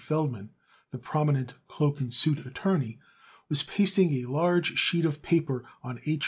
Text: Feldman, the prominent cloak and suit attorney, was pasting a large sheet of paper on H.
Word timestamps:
Feldman, 0.01 0.49
the 0.89 0.97
prominent 0.97 1.53
cloak 1.67 1.99
and 1.99 2.11
suit 2.11 2.43
attorney, 2.43 2.97
was 3.49 3.61
pasting 3.61 4.11
a 4.15 4.25
large 4.25 4.75
sheet 4.75 5.05
of 5.05 5.21
paper 5.21 5.63
on 5.83 5.99
H. 6.07 6.19